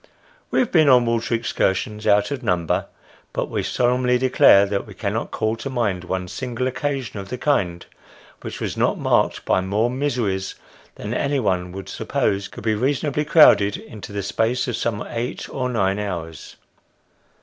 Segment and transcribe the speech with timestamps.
[0.49, 2.87] We have been on water ex cursions out of number,
[3.33, 7.37] but we solemnly declare that we cannot call to mind one single occasion of the
[7.37, 7.85] kind,
[8.41, 10.55] which was not marked by more miseries
[10.95, 15.47] than any one would suppose could be reasonably crowded into the space of some eight
[15.49, 16.55] or nine hours.